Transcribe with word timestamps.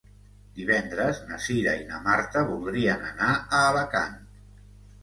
Divendres 0.59 1.19
na 1.27 1.37
Cira 1.49 1.75
i 1.83 1.85
na 1.91 2.01
Marta 2.09 2.45
voldrien 2.49 3.05
anar 3.15 3.33
a 3.39 3.65
Alacant. 3.69 4.19